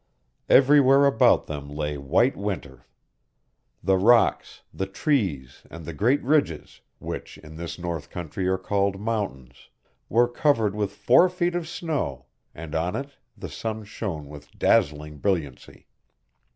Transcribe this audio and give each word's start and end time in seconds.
Everywhere 0.49 1.05
about 1.05 1.45
them 1.45 1.69
lay 1.69 1.95
white 1.95 2.35
winter. 2.35 2.87
The 3.83 3.97
rocks, 3.97 4.63
the 4.73 4.87
trees, 4.87 5.61
and 5.69 5.85
the 5.85 5.93
great 5.93 6.23
ridges, 6.23 6.81
which 6.97 7.37
in 7.37 7.55
this 7.55 7.77
north 7.77 8.09
country 8.09 8.47
are 8.47 8.57
called 8.57 8.99
mountains, 8.99 9.69
were 10.09 10.27
covered 10.27 10.73
with 10.73 10.91
four 10.91 11.29
feet 11.29 11.53
of 11.53 11.67
snow 11.67 12.25
and 12.55 12.73
on 12.73 12.95
it 12.95 13.11
the 13.37 13.47
sun 13.49 13.83
shone 13.83 14.27
with 14.27 14.49
dazzling 14.57 15.19
brilliancy. 15.19 15.85